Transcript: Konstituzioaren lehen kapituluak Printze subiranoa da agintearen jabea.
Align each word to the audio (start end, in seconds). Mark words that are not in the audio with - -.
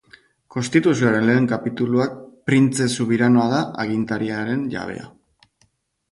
Konstituzioaren 0.53 1.25
lehen 1.29 1.43
kapituluak 1.51 2.15
Printze 2.49 2.87
subiranoa 3.01 3.43
da 3.51 3.59
agintearen 3.85 4.65
jabea. 4.77 5.05